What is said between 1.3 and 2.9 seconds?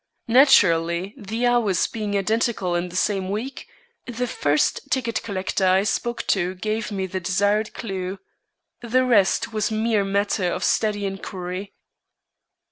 hours being identical in